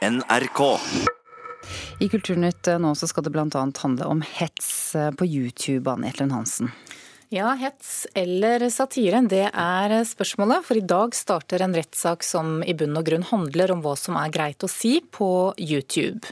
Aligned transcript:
NRK. 0.00 0.80
I 1.98 2.08
Kulturnytt 2.08 2.68
nå 2.80 2.94
så 2.94 3.08
skal 3.08 3.24
det 3.26 3.30
bl.a. 3.34 3.46
handle 3.82 4.04
om 4.08 4.22
hets 4.24 4.96
på 5.16 5.26
YouTube, 5.26 5.90
Anne 5.90 6.08
Etlund 6.08 6.32
Hansen. 6.32 6.70
Ja, 7.32 7.52
hets 7.54 8.08
eller 8.18 8.64
satire, 8.74 9.20
det 9.30 9.44
er 9.54 9.92
spørsmålet. 10.02 10.64
For 10.66 10.74
i 10.74 10.82
dag 10.82 11.12
starter 11.14 11.62
en 11.62 11.76
rettssak 11.78 12.24
som 12.26 12.56
i 12.66 12.74
bunn 12.74 12.98
og 12.98 13.04
grunn 13.06 13.22
handler 13.28 13.70
om 13.70 13.84
hva 13.84 13.92
som 13.94 14.16
er 14.18 14.32
greit 14.34 14.66
å 14.66 14.70
si 14.72 14.96
på 15.14 15.28
YouTube. 15.54 16.26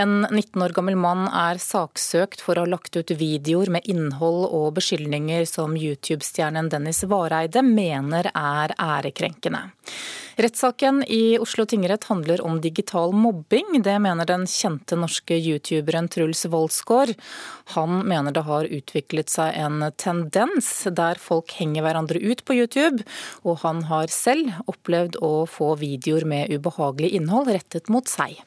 En 0.00 0.22
19 0.30 0.64
år 0.64 0.72
gammel 0.78 0.96
mann 0.96 1.26
er 1.28 1.60
saksøkt 1.60 2.40
for 2.40 2.56
å 2.56 2.64
ha 2.64 2.70
lagt 2.72 2.96
ut 2.96 3.12
videoer 3.12 3.68
med 3.76 3.84
innhold 3.92 4.46
og 4.46 4.70
beskyldninger 4.78 5.44
som 5.44 5.76
YouTube-stjernen 5.76 6.72
Dennis 6.72 7.02
Vareide 7.12 7.60
mener 7.60 8.30
er 8.32 8.72
ærekrenkende. 8.72 9.66
Rettssaken 10.38 11.02
i 11.10 11.34
Oslo 11.42 11.64
tingrett 11.66 12.04
handler 12.08 12.40
om 12.46 12.60
digital 12.62 13.10
mobbing. 13.12 13.82
Det 13.82 13.96
mener 13.98 14.24
den 14.24 14.46
kjente 14.46 14.94
norske 14.96 15.34
youtuberen 15.34 16.06
Truls 16.08 16.44
Woldsgaard. 16.46 17.16
Han 17.74 18.04
mener 18.06 18.32
det 18.32 18.46
har 18.46 18.70
utviklet 18.70 19.34
seg 19.34 19.58
en 19.58 19.82
tendens 19.98 20.37
der 20.98 21.18
folk 21.22 21.52
henger 21.58 21.82
hverandre 21.86 22.20
ut 22.22 22.44
på 22.44 22.56
YouTube, 22.56 23.04
og 23.44 23.60
han 23.64 23.84
har 23.88 24.12
selv 24.12 24.52
opplevd 24.70 25.18
å 25.24 25.46
få 25.50 25.74
videoer 25.80 26.26
med 26.28 26.52
ubehagelig 26.52 27.14
innhold 27.18 27.50
rettet 27.54 27.90
mot 27.90 28.06
seg. 28.08 28.38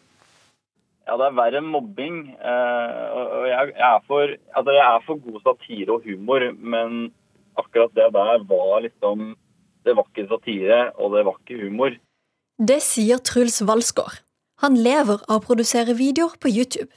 Ja, 1.08 1.18
det 1.20 1.28
er 1.28 1.36
verre 1.36 1.60
enn 1.60 1.72
mobbing. 1.74 2.20
Jeg 2.40 3.74
er, 3.76 3.98
for, 4.08 4.36
altså 4.56 4.76
jeg 4.78 4.86
er 4.86 5.06
for 5.08 5.20
god 5.26 5.42
satire 5.44 5.98
og 5.98 6.06
humor, 6.08 6.46
men 6.56 7.12
akkurat 7.60 7.92
det 7.98 8.12
der 8.16 8.46
var 8.48 8.84
liksom 8.86 9.34
det 9.86 9.96
var 9.98 10.06
ikke 10.08 10.30
satire, 10.30 10.82
og 11.02 11.16
det 11.16 11.26
var 11.26 11.38
ikke 11.42 11.62
humor. 11.64 11.96
Det 12.62 12.78
sier 12.86 13.22
Truls 13.26 13.62
Valsgaard. 13.66 14.22
Han 14.62 14.78
lever 14.78 15.24
av 15.26 15.40
å 15.40 15.46
produsere 15.46 15.98
videoer 15.98 16.36
på 16.38 16.52
YouTube. 16.54 16.92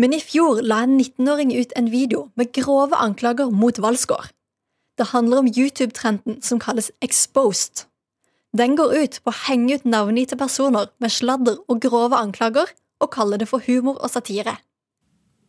Men 0.00 0.14
i 0.16 0.20
fjor 0.24 0.62
la 0.64 0.78
en 0.86 0.96
19-åring 0.96 1.50
ut 1.52 1.72
en 1.76 1.90
video 1.92 2.30
med 2.40 2.54
grove 2.56 2.96
anklager 2.96 3.50
mot 3.52 3.76
Valsgaard. 3.84 4.30
Det 4.96 5.10
handler 5.12 5.42
om 5.42 5.50
YouTube-trenden 5.50 6.40
som 6.44 6.60
kalles 6.60 6.88
exposed. 7.04 7.84
Den 8.56 8.78
går 8.80 8.94
ut 9.02 9.18
på 9.20 9.32
å 9.32 9.40
henge 9.44 9.76
ut 9.76 9.84
navngitte 9.84 10.38
personer 10.40 10.88
med 11.04 11.12
sladder 11.12 11.60
og 11.68 11.82
grove 11.84 12.16
anklager, 12.16 12.72
og 13.00 13.12
kalle 13.12 13.38
det 13.40 13.48
for 13.48 13.64
humor 13.64 14.00
og 14.00 14.12
satire. 14.12 14.56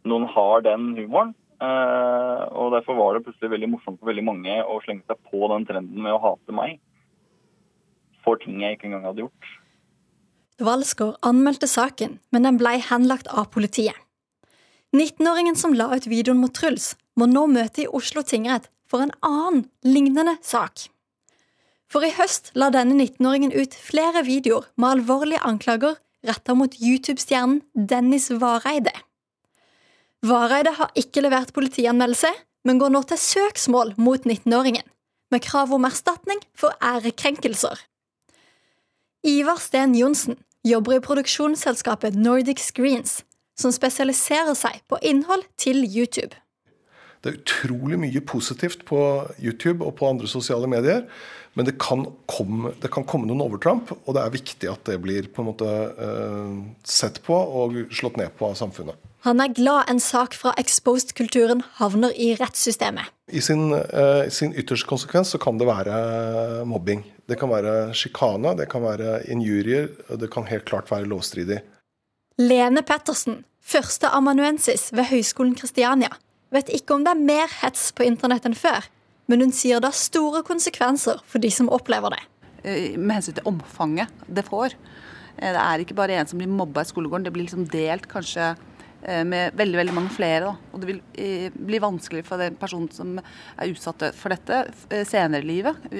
Noen 0.08 0.28
har 0.36 0.68
den 0.68 0.94
humoren, 1.00 1.36
Uh, 1.62 2.48
og 2.58 2.72
Derfor 2.74 2.96
var 2.98 3.14
det 3.14 3.20
plutselig 3.22 3.52
veldig 3.52 3.68
morsomt 3.70 4.00
for 4.00 4.10
veldig 4.10 4.24
mange 4.26 4.54
å 4.66 4.80
slenge 4.82 5.06
seg 5.06 5.20
på 5.30 5.46
den 5.52 5.68
trenden 5.70 6.02
med 6.02 6.16
å 6.16 6.22
hate 6.24 6.56
meg 6.58 6.80
for 8.26 8.40
ting 8.42 8.64
jeg 8.64 8.80
ikke 8.80 8.88
engang 8.90 9.06
hadde 9.06 9.22
gjort. 9.28 9.52
Valsgaard 10.62 11.20
anmeldte 11.26 11.70
saken, 11.70 12.18
men 12.34 12.48
den 12.48 12.58
ble 12.58 12.80
henlagt 12.88 13.30
av 13.30 13.52
politiet. 13.54 13.94
19-åringen 14.92 15.56
som 15.56 15.74
la 15.74 15.88
ut 15.96 16.08
videoen 16.12 16.42
mot 16.42 16.54
Truls, 16.54 16.96
må 17.16 17.28
nå 17.28 17.46
møte 17.48 17.86
i 17.86 17.92
Oslo 17.92 18.24
tingrett 18.28 18.68
for 18.92 19.04
en 19.04 19.14
annen, 19.24 19.66
lignende 19.88 20.36
sak. 20.44 20.90
For 21.92 22.04
i 22.04 22.12
høst 22.16 22.52
la 22.60 22.70
denne 22.72 22.98
19-åringen 22.98 23.54
ut 23.56 23.76
flere 23.76 24.24
videoer 24.28 24.68
med 24.76 24.98
alvorlige 24.98 25.44
anklager 25.48 25.98
retta 26.28 26.56
mot 26.56 26.76
YouTube-stjernen 26.80 27.62
Dennis 27.74 28.30
Vareide. 28.32 28.94
Vareide 30.28 30.76
har 30.78 30.92
ikke 31.00 31.24
levert 31.24 31.54
politianmeldelse, 31.56 32.30
men 32.68 32.78
går 32.78 32.92
nå 32.94 33.02
til 33.10 33.20
søksmål 33.20 33.96
mot 33.98 34.28
19-åringen, 34.28 34.86
med 35.32 35.44
krav 35.44 35.72
om 35.74 35.88
erstatning 35.88 36.44
for 36.54 36.76
ærekrenkelser. 36.84 37.80
Ivar 39.24 39.60
Sten 39.64 39.96
Johnsen 39.98 40.38
jobber 40.68 41.00
i 41.00 41.04
produksjonsselskapet 41.04 42.16
Nordic 42.20 42.62
Screens, 42.62 43.22
som 43.62 43.74
spesialiserer 43.76 44.56
seg 44.58 44.82
på 44.90 45.00
innhold 45.06 45.46
til 45.62 45.84
YouTube. 45.86 46.34
Det 47.22 47.30
er 47.30 47.38
utrolig 47.38 48.00
mye 48.02 48.24
positivt 48.26 48.82
på 48.90 49.00
YouTube 49.38 49.86
og 49.86 49.94
på 50.00 50.10
andre 50.10 50.30
sosiale 50.30 50.70
medier. 50.70 51.06
Men 51.54 51.68
det 51.68 51.76
kan, 51.84 52.06
komme, 52.32 52.72
det 52.80 52.90
kan 52.94 53.04
komme 53.04 53.28
noen 53.28 53.44
overtramp, 53.44 53.92
og 53.92 54.16
det 54.16 54.22
er 54.24 54.34
viktig 54.34 54.70
at 54.72 54.86
det 54.88 54.96
blir 55.04 55.28
på 55.36 55.44
en 55.44 55.50
måte 55.50 55.68
eh, 55.68 56.54
sett 56.88 57.20
på 57.26 57.36
og 57.36 57.76
slått 57.92 58.20
ned 58.22 58.32
på 58.40 58.48
av 58.48 58.56
samfunnet. 58.60 58.96
Han 59.28 59.44
er 59.44 59.52
glad 59.54 59.92
en 59.92 60.00
sak 60.02 60.34
fra 60.34 60.54
exposed-kulturen 60.58 61.60
havner 61.78 62.16
i 62.16 62.32
rettssystemet. 62.40 63.12
I 63.30 63.44
sin, 63.44 63.68
eh, 63.76 64.30
sin 64.34 64.56
ytterste 64.56 64.88
konsekvens 64.90 65.36
så 65.36 65.42
kan 65.44 65.60
det 65.60 65.68
være 65.70 66.64
mobbing. 66.66 67.04
Det 67.30 67.38
kan 67.38 67.52
være 67.52 67.92
sjikane, 68.00 68.56
det 68.58 68.70
kan 68.72 68.88
være 68.88 69.20
injurier, 69.30 69.92
det 70.18 70.32
kan 70.32 70.48
helt 70.50 70.66
klart 70.66 70.90
være 70.90 71.12
lovstridig. 71.12 71.60
Lene 72.42 72.82
Pettersen, 72.82 73.44
førsteamanuensis 73.62 74.90
ved 74.96 75.10
Høgskolen 75.12 75.56
Kristiania, 75.56 76.10
vet 76.52 76.72
ikke 76.74 76.98
om 76.98 77.06
det 77.06 77.14
er 77.14 77.28
mer 77.28 77.54
hets 77.62 77.92
på 77.96 78.04
internett 78.08 78.48
enn 78.48 78.58
før 78.58 78.90
men 79.32 79.46
hun 79.46 79.54
sier 79.56 79.80
det 79.80 79.92
har 79.92 79.98
store 79.98 80.44
konsekvenser 80.48 81.22
for 81.30 81.44
de 81.44 81.52
som 81.54 81.72
opplever 81.72 82.16
det. 82.16 82.24
Eh, 82.64 82.98
med 82.98 83.18
hensyn 83.18 83.38
til 83.38 83.48
omfanget 83.50 84.26
det 84.28 84.44
får. 84.48 84.76
Eh, 85.38 85.48
det 85.48 85.62
er 85.62 85.84
ikke 85.84 85.98
bare 85.98 86.18
en 86.20 86.28
som 86.28 86.42
blir 86.42 86.52
mobba 86.52 86.84
i 86.84 86.92
skolegården, 86.92 87.30
det 87.30 87.34
blir 87.36 87.48
liksom 87.48 87.70
delt 87.72 88.10
kanskje 88.12 88.52
eh, 88.52 89.24
med 89.28 89.56
veldig 89.60 89.80
veldig 89.80 89.96
mange 89.96 90.14
flere. 90.18 90.52
Da. 90.52 90.72
Og 90.74 90.84
det 90.84 90.92
vil 90.92 91.52
bli 91.56 91.82
vanskelig 91.84 92.26
for 92.28 92.44
den 92.44 92.60
personen 92.60 92.92
som 92.96 93.18
er 93.22 93.72
utsatt 93.72 94.10
for 94.20 94.36
dette 94.36 95.06
senere 95.08 95.46
i 95.46 95.52
livet. 95.54 95.92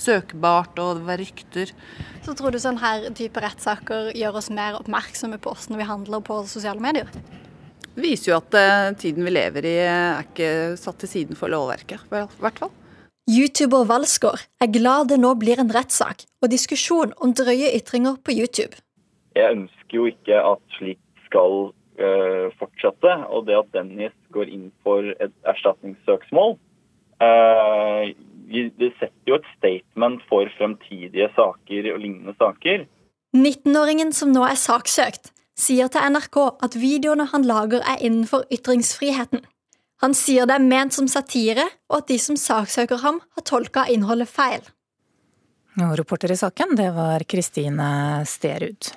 Søkbart 0.00 0.78
og 0.82 1.00
det 1.00 1.06
var 1.08 1.20
rykter. 1.22 1.72
Så 2.26 2.34
tror 2.38 2.54
du 2.54 2.60
sånn 2.62 2.80
her 2.82 3.08
type 3.16 3.42
rettssaker 3.42 4.12
gjør 4.16 4.40
oss 4.40 4.50
mer 4.54 4.78
oppmerksomme 4.80 5.40
på 5.42 5.52
oss 5.56 5.68
når 5.70 5.82
vi 5.82 5.90
handler 5.90 6.24
på 6.26 6.40
sosiale 6.50 6.82
medier? 6.82 7.10
Det 7.96 8.04
viser 8.04 8.32
jo 8.32 8.40
at 8.40 8.56
eh, 8.60 8.90
tiden 9.00 9.24
vi 9.24 9.32
lever 9.32 9.68
i 9.68 9.76
er 9.86 10.26
ikke 10.26 10.50
satt 10.80 10.98
til 11.00 11.12
siden 11.12 11.38
for 11.38 11.48
lovverket, 11.52 12.02
i 12.12 12.26
hvert 12.44 12.60
fall. 12.60 12.74
YouTuber 13.26 13.86
Valsgaard 13.88 14.44
er 14.62 14.68
glad 14.70 15.08
det 15.10 15.16
nå 15.18 15.32
blir 15.40 15.58
en 15.58 15.72
rettssak 15.74 16.26
og 16.44 16.52
diskusjon 16.52 17.14
om 17.24 17.32
drøye 17.34 17.72
ytringer 17.74 18.20
på 18.22 18.36
YouTube. 18.36 18.78
Jeg 19.34 19.56
ønsker 19.56 19.98
jo 19.98 20.04
ikke 20.12 20.36
at 20.52 20.62
slikt 20.76 21.24
skal 21.26 21.72
uh, 21.72 22.46
fortsette, 22.60 23.16
og 23.26 23.48
det 23.48 23.56
at 23.58 23.72
Dennis 23.74 24.14
går 24.36 24.52
inn 24.52 24.68
for 24.86 25.10
et 25.18 25.34
erstatningssøksmål 25.50 26.54
uh, 27.18 28.04
Det 28.46 28.92
setter 29.00 29.30
jo 29.32 29.38
et 29.40 29.48
statement 29.56 30.22
for 30.30 30.50
fremtidige 30.58 31.28
saker 31.34 31.90
og 31.94 31.98
lignende 32.02 32.36
saker. 32.38 32.86
19-åringen 33.36 34.12
som 34.14 34.30
nå 34.32 34.44
er 34.46 34.58
saksøkt, 34.60 35.32
sier 35.58 35.90
til 35.92 36.14
NRK 36.14 36.38
at 36.64 36.78
videoene 36.78 37.26
han 37.32 37.44
lager 37.48 37.82
er 37.82 38.00
innenfor 38.00 38.46
ytringsfriheten. 38.54 39.42
Han 40.04 40.14
sier 40.14 40.46
det 40.48 40.58
er 40.58 40.64
ment 40.64 40.94
som 40.94 41.08
satire, 41.08 41.64
og 41.88 42.02
at 42.02 42.10
de 42.12 42.18
som 42.20 42.36
saksøker 42.36 43.00
ham, 43.02 43.22
har 43.36 43.46
tolka 43.48 43.86
innholdet 43.92 44.28
feil. 44.28 44.64
Og 45.80 45.96
reporter 45.98 46.32
i 46.32 46.38
saken, 46.40 46.76
det 46.76 46.90
var 46.96 47.24
Kristine 47.28 48.22
Sterud. 48.28 48.92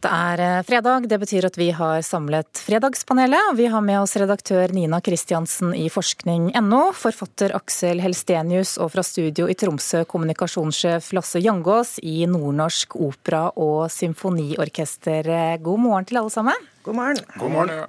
Det 0.00 0.08
er 0.08 0.40
eh, 0.40 0.62
fredag, 0.64 1.04
det 1.10 1.18
betyr 1.20 1.44
at 1.50 1.56
vi 1.60 1.66
har 1.76 2.00
samlet 2.06 2.62
Fredagspanelet. 2.64 3.52
Vi 3.58 3.66
har 3.68 3.82
med 3.84 4.00
oss 4.00 4.16
redaktør 4.16 4.72
Nina 4.72 5.00
Kristiansen 5.04 5.74
i 5.76 5.90
forskning.no, 5.92 6.80
forfatter 6.96 7.52
Aksel 7.58 8.00
Helstenius 8.00 8.78
og 8.80 8.94
fra 8.94 9.04
studio 9.04 9.44
i 9.50 9.58
Tromsø 9.60 10.06
kommunikasjonssjef 10.08 11.12
Lasse 11.16 11.44
Jangås 11.44 11.98
i 12.00 12.24
Nordnorsk 12.24 12.96
opera 12.96 13.50
og 13.60 13.90
symfoniorkester. 13.92 15.28
God 15.60 15.84
morgen 15.84 16.08
til 16.08 16.22
alle 16.22 16.32
sammen. 16.32 16.68
God 16.86 16.96
morgen. 16.96 17.24
God 17.36 17.56
morgen. 17.58 17.88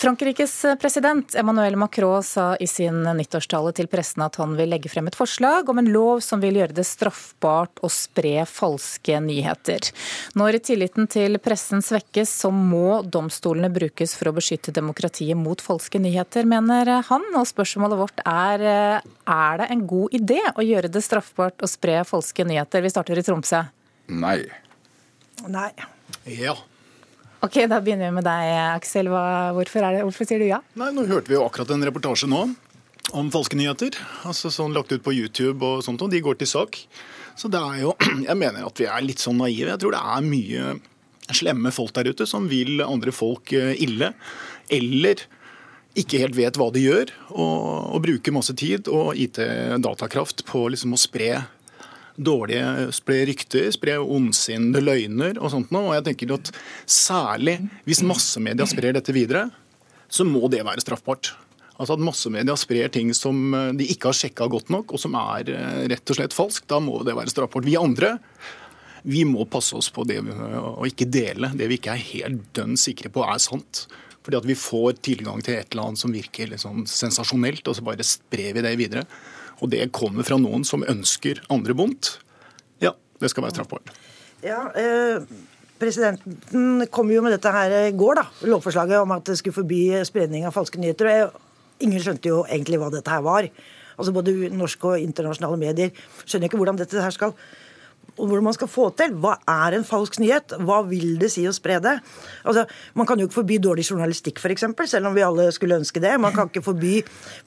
Frankrikes 0.00 0.64
president 0.80 1.34
Emmanuel 1.34 1.76
Macron 1.76 2.22
sa 2.22 2.56
i 2.56 2.66
sin 2.66 3.02
nyttårstale 3.02 3.74
til 3.76 3.84
pressen 3.92 4.22
at 4.24 4.38
han 4.40 4.54
vil 4.56 4.70
legge 4.72 4.88
frem 4.88 5.10
et 5.10 5.16
forslag 5.18 5.68
om 5.68 5.76
en 5.76 5.90
lov 5.92 6.22
som 6.24 6.40
vil 6.40 6.56
gjøre 6.56 6.72
det 6.78 6.86
straffbart 6.88 7.82
å 7.84 7.90
spre 7.92 8.46
falske 8.48 9.18
nyheter. 9.20 9.90
Når 10.40 10.56
tilliten 10.70 11.04
til 11.04 11.36
pressen 11.44 11.84
svekkes, 11.84 12.32
så 12.32 12.48
må 12.48 13.02
domstolene 13.04 13.68
brukes 13.68 14.16
for 14.16 14.30
å 14.30 14.34
beskytte 14.38 14.72
demokratiet 14.72 15.36
mot 15.36 15.60
falske 15.60 16.00
nyheter, 16.00 16.48
mener 16.48 16.94
han. 17.10 17.28
Og 17.36 17.44
spørsmålet 17.52 18.00
vårt 18.00 18.24
er 18.24 18.66
er 19.04 19.60
det 19.60 19.68
en 19.68 19.84
god 19.84 20.16
idé 20.16 20.40
å 20.54 20.64
gjøre 20.64 20.88
det 20.96 21.04
straffbart 21.04 21.60
å 21.60 21.68
spre 21.68 22.00
falske 22.08 22.48
nyheter? 22.48 22.80
Vi 22.80 22.96
starter 22.96 23.20
i 23.20 23.28
Tromsø. 23.28 23.66
Nei. 24.08 24.38
Nei. 25.44 25.70
Ja. 26.40 26.56
Ok, 27.40 27.56
Da 27.68 27.80
begynner 27.80 28.10
vi 28.10 28.16
med 28.18 28.26
deg, 28.26 28.48
Aksel. 28.76 29.08
Hvorfor, 29.08 29.86
det, 29.86 30.02
hvorfor, 30.04 30.28
sier 30.28 30.42
du 30.42 30.48
ja? 30.50 30.60
Nei, 30.76 30.90
Nå 30.92 31.06
hørte 31.08 31.32
vi 31.32 31.38
jo 31.38 31.46
akkurat 31.46 31.72
en 31.72 31.86
reportasje 31.88 32.28
nå 32.28 32.42
om 33.16 33.30
falske 33.32 33.56
nyheter. 33.56 33.96
altså 34.28 34.52
sånn 34.52 34.76
Lagt 34.76 34.92
ut 34.92 35.02
på 35.02 35.14
YouTube 35.16 35.64
og 35.64 35.80
sånt, 35.86 36.02
og 36.04 36.12
de 36.12 36.20
går 36.20 36.36
til 36.40 36.50
sak. 36.50 36.76
Så 37.40 37.48
det 37.48 37.60
er 37.60 37.82
jo, 37.86 37.94
Jeg 38.28 38.36
mener 38.36 38.68
at 38.68 38.80
vi 38.80 38.88
er 38.90 39.06
litt 39.06 39.24
sånn 39.24 39.40
naive. 39.40 39.72
Jeg 39.72 39.80
tror 39.82 39.96
det 39.96 40.04
er 40.04 40.28
mye 40.28 40.70
slemme 41.30 41.72
folk 41.72 41.94
der 41.96 42.10
ute 42.10 42.26
som 42.28 42.48
vil 42.50 42.82
andre 42.84 43.14
folk 43.14 43.54
eh, 43.56 43.72
ille. 43.80 44.12
Eller 44.68 45.24
ikke 45.98 46.20
helt 46.22 46.36
vet 46.36 46.58
hva 46.60 46.68
de 46.74 46.84
gjør, 46.84 47.10
og, 47.32 47.96
og 47.96 48.02
bruker 48.04 48.34
masse 48.34 48.54
tid 48.54 48.86
og 48.92 49.16
IT-datakraft 49.18 50.44
på 50.46 50.68
liksom 50.70 50.94
å 50.94 51.00
spre 51.00 51.32
dårlige 52.20 52.90
spre 52.96 53.22
rykter, 53.28 53.70
spre 53.74 53.98
ondsinnede 54.00 54.82
løgner 54.84 55.40
og 55.40 55.52
sånt 55.54 55.72
noe. 55.74 55.90
Og 55.90 55.98
jeg 55.98 56.06
tenker 56.10 56.36
at 56.36 56.52
særlig 56.88 57.58
hvis 57.88 58.04
massemedia 58.06 58.68
sprer 58.68 58.96
dette 58.96 59.14
videre, 59.16 59.48
så 60.10 60.26
må 60.26 60.48
det 60.52 60.64
være 60.66 60.82
straffbart. 60.82 61.32
Altså 61.80 61.96
at 61.96 62.02
Massemedia 62.04 62.52
sprer 62.60 62.90
ting 62.92 63.12
som 63.16 63.54
eh, 63.56 63.70
de 63.78 63.86
ikke 63.88 64.10
har 64.10 64.16
sjekka 64.18 64.50
godt 64.52 64.68
nok, 64.72 64.92
og 64.92 65.00
som 65.00 65.14
er 65.16 65.48
eh, 65.48 65.84
rett 65.88 66.12
og 66.12 66.18
slett 66.18 66.36
falsk. 66.36 66.66
Da 66.68 66.76
må 66.82 66.98
det 67.06 67.16
være 67.16 67.32
straffbart. 67.32 67.64
Vi 67.64 67.78
andre 67.80 68.18
vi 69.00 69.22
må 69.24 69.46
passe 69.48 69.72
oss 69.78 69.88
på 69.88 70.04
det 70.04 70.18
og 70.20 70.82
ikke 70.84 71.06
dele 71.08 71.48
det 71.56 71.70
vi 71.70 71.78
ikke 71.80 71.94
er 71.94 72.02
helt 72.10 72.42
dønn 72.52 72.74
sikre 72.76 73.08
på 73.08 73.24
er 73.24 73.40
sant. 73.40 73.86
Fordi 74.20 74.36
at 74.36 74.48
vi 74.48 74.56
får 74.58 74.98
tilgang 75.00 75.40
til 75.40 75.56
et 75.56 75.72
eller 75.72 75.88
annet 75.88 76.02
som 76.02 76.12
virker 76.12 76.50
litt 76.50 76.60
sånn 76.60 76.84
sensasjonelt, 76.84 77.64
og 77.64 77.78
så 77.78 77.84
bare 77.86 78.04
sprer 78.04 78.52
vi 78.58 78.64
det 78.66 78.74
videre. 78.76 79.06
Og 79.60 79.70
det 79.72 79.90
kommer 79.96 80.26
fra 80.26 80.38
noen 80.40 80.64
som 80.66 80.84
ønsker 80.88 81.42
andre 81.52 81.76
vondt. 81.76 82.14
Ja, 82.82 82.94
det 83.20 83.30
skal 83.32 83.44
være 83.44 83.58
straffbart. 83.58 83.92
Ja, 84.44 84.64
eh, 84.74 85.24
Presidenten 85.80 86.84
kom 86.92 87.08
jo 87.08 87.22
med 87.24 87.32
dette 87.32 87.52
her 87.52 87.72
i 87.86 87.92
går, 87.96 88.18
da, 88.20 88.24
lovforslaget 88.44 89.00
om 89.00 89.14
at 89.16 89.24
det 89.24 89.38
skulle 89.40 89.56
forby 89.56 90.02
spredning 90.04 90.44
av 90.44 90.52
falske 90.52 90.80
nyheter. 90.80 91.08
og 91.24 91.38
Ingen 91.80 92.02
skjønte 92.04 92.28
jo 92.28 92.42
egentlig 92.44 92.80
hva 92.80 92.90
dette 92.92 93.08
her 93.08 93.22
var. 93.24 93.48
Altså 93.96 94.12
Både 94.12 94.34
norske 94.52 94.84
og 94.84 95.00
internasjonale 95.00 95.56
medier 95.60 95.94
skjønner 96.26 96.48
ikke 96.48 96.60
hvordan 96.60 96.80
dette 96.80 97.00
her 97.00 97.14
skal 97.16 97.32
og 98.16 98.26
hvordan 98.26 98.46
man 98.48 98.56
skal 98.56 98.70
få 98.70 98.88
til. 98.98 99.14
Hva 99.22 99.36
er 99.50 99.76
en 99.76 99.86
falsk 99.86 100.18
nyhet? 100.22 100.54
Hva 100.66 100.80
vil 100.88 101.16
det 101.20 101.30
si 101.34 101.44
å 101.48 101.54
spre 101.54 101.78
det? 101.82 101.96
Altså, 102.44 102.66
man 102.98 103.08
kan 103.08 103.20
jo 103.20 103.28
ikke 103.28 103.40
forby 103.40 103.58
dårlig 103.62 103.86
journalistikk, 103.90 104.40
f.eks., 104.42 104.66
selv 104.90 105.10
om 105.10 105.16
vi 105.16 105.24
alle 105.24 105.48
skulle 105.54 105.78
ønske 105.80 106.02
det. 106.02 106.16
Man 106.22 106.34
kan 106.36 106.50
ikke 106.50 106.64
forby 106.64 107.00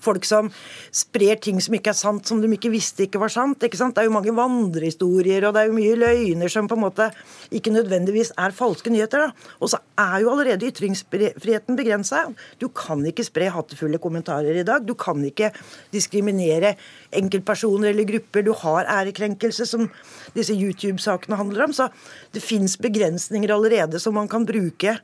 folk 0.04 0.28
som 0.28 0.52
sprer 0.94 1.42
ting 1.44 1.60
som 1.64 1.76
ikke 1.78 1.92
er 1.94 2.00
sant, 2.00 2.28
som 2.28 2.42
de 2.42 2.52
ikke 2.56 2.72
visste 2.74 3.08
ikke 3.08 3.22
var 3.22 3.34
sant. 3.34 3.64
Ikke 3.66 3.80
sant? 3.80 3.96
Det 3.96 4.04
er 4.04 4.10
jo 4.10 4.16
mange 4.16 4.36
vandrehistorier, 4.36 5.48
og 5.48 5.56
det 5.56 5.64
er 5.64 5.72
jo 5.72 5.78
mye 5.78 6.00
løgner 6.00 6.52
som 6.52 6.70
på 6.70 6.78
en 6.78 6.86
måte 6.86 7.10
ikke 7.54 7.74
nødvendigvis 7.74 8.34
er 8.40 8.56
falske 8.56 8.94
nyheter. 8.94 9.30
Og 9.60 9.74
så 9.74 9.82
er 10.00 10.22
jo 10.24 10.32
allerede 10.34 10.70
ytringsfriheten 10.70 11.78
begrensa. 11.80 12.26
Du 12.62 12.70
kan 12.74 13.04
ikke 13.08 13.26
spre 13.26 13.50
hatefulle 13.54 14.02
kommentarer 14.02 14.60
i 14.60 14.66
dag. 14.68 14.86
Du 14.88 14.96
kan 15.00 15.20
ikke 15.26 15.52
diskriminere 15.94 16.76
enkeltpersoner 17.14 17.92
eller 17.92 18.08
grupper. 18.10 18.46
Du 18.46 18.54
har 18.64 18.90
ærekrenkelse, 19.00 19.68
som 19.70 19.88
disse 20.36 20.53
YouTube-sakene 20.56 21.38
handler 21.40 21.68
om. 21.68 21.76
Så 21.76 21.90
det 22.36 22.44
fins 22.44 22.78
begrensninger 22.82 23.54
allerede 23.54 24.02
som 24.02 24.16
man 24.18 24.30
kan 24.32 24.46
bruke 24.48 24.98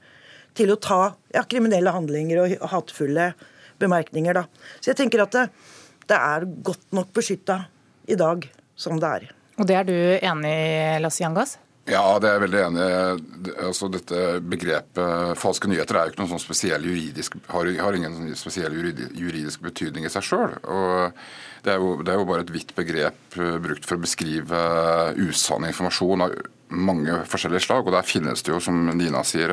til 0.58 0.74
å 0.74 0.80
ta 0.82 1.02
ja, 1.34 1.44
kriminelle 1.48 1.94
handlinger 1.94 2.44
og 2.46 2.70
hatefulle 2.72 3.32
bemerkninger. 3.80 4.42
Da. 4.42 4.46
Så 4.80 4.92
jeg 4.92 5.00
tenker 5.04 5.24
at 5.24 5.36
det, 5.36 5.48
det 6.10 6.18
er 6.18 6.48
godt 6.66 6.90
nok 6.96 7.14
beskytta 7.16 7.62
i 8.10 8.18
dag 8.20 8.50
som 8.80 9.00
det 9.00 9.16
er. 9.20 9.32
Og 9.60 9.68
det 9.68 9.76
er 9.76 9.88
du 9.88 9.96
enig 9.96 10.52
i, 10.52 11.00
Lasse 11.04 11.24
Jangas? 11.24 11.58
Ja, 11.90 12.04
det 12.22 12.30
er 12.30 12.36
jeg 12.38 12.44
veldig 12.44 12.60
enig 12.68 12.84
i. 12.86 13.54
Altså, 13.66 13.90
dette 13.92 14.20
Begrepet 14.46 15.40
falske 15.42 15.70
nyheter 15.72 15.98
er 15.98 16.08
jo 16.08 16.14
ikke 16.14 16.22
noen 16.22 16.32
sånn 16.36 16.44
spesiell 16.44 16.86
juridisk, 16.86 17.40
har, 17.50 17.70
har 17.82 17.98
ingen 17.98 18.36
spesiell 18.38 18.76
juridisk 18.78 19.64
betydning 19.66 20.06
i 20.06 20.14
seg 20.14 20.28
sjøl. 20.28 20.54
Det, 21.66 21.74
det, 21.74 22.14
er 22.14 22.22
jo 22.22 22.28
bare 22.30 22.46
et 22.46 22.54
vidt 22.54 22.76
begrep 22.78 23.40
uh, 23.40 23.58
brukt 23.60 23.88
for 23.88 23.98
å 23.98 24.04
beskrive 24.06 24.62
usann 25.20 25.68
informasjon 25.68 26.24
av 26.28 26.38
mange 26.70 27.18
forskjellige 27.28 27.66
slag. 27.66 27.90
og 27.90 27.98
Der 27.98 28.06
finnes 28.08 28.46
det 28.46 28.54
jo, 28.54 28.62
som 28.62 28.86
Nina 28.94 29.26
sier, 29.26 29.52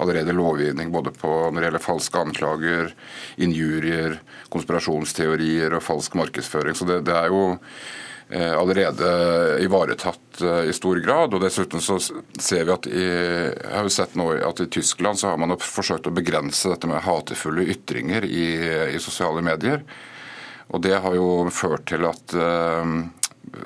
allerede 0.00 0.34
lovgivning 0.34 0.90
både 0.94 1.12
på 1.14 1.30
når 1.52 1.60
det 1.60 1.68
gjelder 1.68 1.84
falske 1.84 2.24
anklager, 2.24 2.92
injurier, 3.36 4.18
konspirasjonsteorier 4.50 5.76
og 5.76 5.84
falsk 5.84 6.16
markedsføring. 6.18 6.78
Så 6.78 6.88
det, 6.88 7.02
det 7.10 7.18
er 7.20 7.28
jo 7.34 7.58
Eh, 7.58 8.17
allerede 8.36 9.08
ivaretatt 9.64 10.40
eh, 10.40 10.68
i 10.68 10.72
stor 10.72 10.96
grad. 11.00 11.34
og 11.34 11.40
Dessuten 11.40 11.80
så 11.80 11.96
ser 12.00 12.66
vi 12.68 12.74
at 12.74 12.88
i, 12.90 13.06
jeg 13.06 13.72
har 13.72 13.88
jo 13.88 13.94
sett 13.94 14.18
nå 14.20 14.28
at 14.44 14.60
i 14.60 14.68
Tyskland 14.78 15.20
så 15.20 15.32
har 15.32 15.40
man 15.40 15.56
forsøkt 15.62 16.10
å 16.10 16.14
begrense 16.14 16.68
dette 16.68 16.90
med 16.90 17.04
hatefulle 17.06 17.64
ytringer 17.72 18.28
i, 18.28 18.48
i 18.92 19.00
sosiale 19.00 19.44
medier. 19.44 19.80
Og 20.68 20.82
Det 20.84 20.98
har 21.00 21.14
jo 21.16 21.48
ført 21.48 21.86
til 21.88 22.04
at 22.04 22.34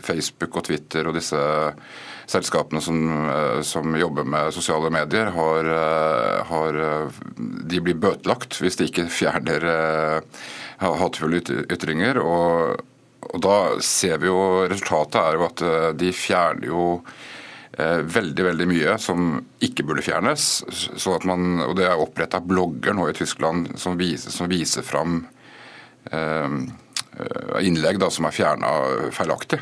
Facebook 0.07 0.61
og 0.61 0.69
Twitter 0.69 1.09
og 1.11 1.17
disse 1.17 1.41
selskapene 2.31 2.79
som, 2.79 3.01
som 3.67 3.97
jobber 3.99 4.23
med 4.23 4.55
sosiale 4.55 4.87
medier, 4.95 5.33
har, 5.35 5.71
har, 6.47 6.79
de 7.35 7.81
blir 7.83 7.99
bøtelagt 7.99 8.61
hvis 8.63 8.79
de 8.79 8.87
ikke 8.87 9.09
fjerner 9.11 9.67
hatefulle 10.79 11.43
ytringer. 11.67 12.23
og 12.23 12.87
og 13.33 13.41
da 13.41 13.57
ser 13.85 14.21
vi 14.21 14.29
jo 14.29 14.65
Resultatet 14.69 15.21
er 15.23 15.39
jo 15.39 15.47
at 15.47 15.65
eh, 15.65 15.89
de 15.99 16.13
fjerner 16.15 16.69
jo 16.69 16.87
eh, 17.79 18.01
veldig 18.05 18.47
veldig 18.51 18.69
mye 18.69 18.97
som 19.01 19.35
ikke 19.65 19.87
burde 19.89 20.05
fjernes. 20.05 20.49
Så 20.71 21.17
at 21.17 21.27
man, 21.29 21.63
og 21.65 21.77
Det 21.79 21.89
er 21.89 22.01
oppretta 22.01 22.43
blogger 22.45 22.97
nå 22.97 23.09
i 23.09 23.17
Tyskland 23.17 23.75
som 23.81 23.97
viser, 24.01 24.35
som 24.35 24.51
viser 24.53 24.85
fram 24.87 25.23
eh, 26.13 26.59
innlegg 27.63 28.01
da, 28.01 28.09
som 28.13 28.29
er 28.29 28.37
fjerna 28.37 28.73
feilaktig. 29.13 29.61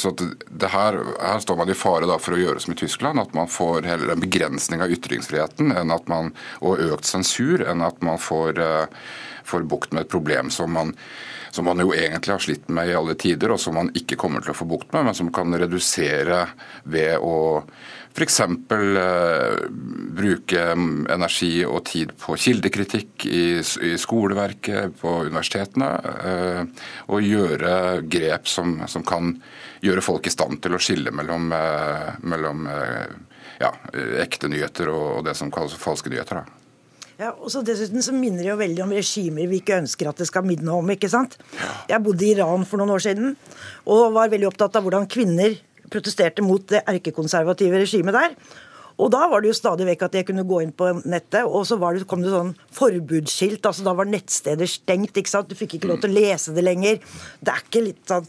Så 0.00 0.14
det 0.16 0.70
her, 0.72 0.96
her, 1.20 1.42
står 1.44 1.58
man 1.58 1.68
i 1.68 1.74
fare 1.76 2.06
da, 2.08 2.14
for 2.16 2.32
å 2.32 2.38
gjøre 2.40 2.62
som 2.64 2.72
i 2.72 2.78
Tyskland, 2.80 3.20
at 3.20 3.34
man 3.36 3.50
får 3.52 3.84
heller 3.84 4.14
en 4.14 4.22
begrensning 4.22 4.80
av 4.80 4.88
ytringsfriheten 4.94 5.74
man, 6.08 6.30
og 6.64 6.80
økt 6.80 7.04
sensur 7.04 7.66
enn 7.68 7.84
at 7.84 8.00
man 8.00 8.16
får, 8.16 8.56
får 9.44 9.68
bukt 9.68 9.92
med 9.92 10.06
et 10.06 10.14
problem 10.14 10.48
som 10.48 10.72
man 10.72 10.94
som 11.50 11.66
man 11.66 11.80
jo 11.82 11.94
egentlig 11.94 12.34
har 12.34 12.42
slitt 12.42 12.68
med 12.70 12.90
i 12.90 12.96
alle 12.96 13.16
tider, 13.18 13.52
og 13.54 13.60
som 13.60 13.76
man 13.78 13.90
ikke 13.96 14.18
kommer 14.20 14.44
til 14.44 14.54
å 14.54 14.58
få 14.58 14.68
bukt 14.70 14.92
med, 14.94 15.08
men 15.08 15.16
som 15.16 15.32
kan 15.34 15.54
redusere 15.58 16.44
ved 16.84 17.18
å 17.18 17.62
f.eks. 18.14 18.40
Eh, 18.40 19.66
bruke 20.20 20.62
energi 21.14 21.52
og 21.66 21.84
tid 21.90 22.12
på 22.18 22.36
kildekritikk 22.40 23.26
i, 23.26 23.44
i 23.60 23.92
skoleverket, 24.00 24.96
på 25.00 25.16
universitetene, 25.30 25.90
eh, 26.30 26.86
og 27.08 27.26
gjøre 27.26 27.74
grep 28.10 28.48
som, 28.50 28.80
som, 28.90 29.06
kan 29.06 29.34
gjøre 29.84 30.04
folk 30.04 30.26
i 30.26 30.34
stand 30.34 30.60
til 30.62 30.76
å 30.76 30.82
skille 30.82 31.14
mellom, 31.14 31.50
eh, 31.56 32.08
mellom 32.26 32.66
eh, 32.70 33.18
ja, 33.60 33.74
ekte 34.22 34.50
nyheter 34.50 34.90
og 34.92 35.24
det 35.26 35.36
som 35.38 35.52
kalles 35.54 35.78
falske 35.78 36.12
nyheter. 36.12 36.42
Da. 36.42 36.59
Ja, 37.20 37.34
og 37.36 37.50
så 37.52 37.60
Dessuten 37.60 38.00
så 38.00 38.14
minner 38.16 38.46
det 38.46 38.48
jo 38.48 38.56
veldig 38.56 38.80
om 38.86 38.92
regimer 38.96 39.48
vi 39.50 39.58
ikke 39.60 39.76
ønsker 39.82 40.08
at 40.08 40.22
det 40.22 40.28
skal 40.30 40.46
minne 40.48 40.72
om. 40.72 40.88
ikke 40.94 41.10
sant? 41.12 41.36
Jeg 41.90 42.00
bodde 42.00 42.24
i 42.24 42.32
Iran 42.32 42.64
for 42.64 42.80
noen 42.80 42.94
år 42.94 43.04
siden 43.04 43.34
og 43.84 44.14
var 44.14 44.32
veldig 44.32 44.48
opptatt 44.48 44.78
av 44.78 44.86
hvordan 44.86 45.08
kvinner 45.10 45.58
protesterte 45.92 46.40
mot 46.46 46.64
det 46.70 46.80
erkekonservative 46.88 47.82
regimet 47.82 48.16
der. 48.16 48.36
Og 49.00 49.12
da 49.12 49.26
var 49.28 49.42
det 49.42 49.50
jo 49.50 49.56
stadig 49.56 49.86
vekk 49.88 50.06
at 50.06 50.16
jeg 50.16 50.28
kunne 50.28 50.46
gå 50.48 50.62
inn 50.64 50.72
på 50.76 50.90
nettet, 51.08 51.44
og 51.44 51.64
så 51.68 51.76
det, 51.80 52.06
kom 52.08 52.24
det 52.24 52.32
sånn 52.32 52.54
forbudsskilt. 52.76 53.64
altså 53.68 53.84
Da 53.84 53.94
var 53.96 54.08
nettsteder 54.08 54.68
stengt. 54.68 55.16
ikke 55.16 55.32
sant? 55.32 55.48
Du 55.48 55.56
fikk 55.56 55.76
ikke 55.76 55.92
lov 55.92 56.00
til 56.02 56.12
å 56.12 56.20
lese 56.20 56.56
det 56.56 56.64
lenger. 56.64 57.00
Det 57.40 57.52
er 57.52 57.64
ikke 57.64 57.84
litt 57.84 58.04
sånn 58.08 58.28